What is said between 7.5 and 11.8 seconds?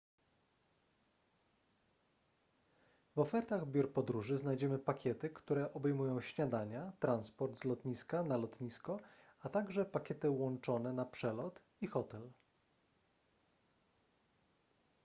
z lotniska/na lotnisko a także pakiety łączone na przelot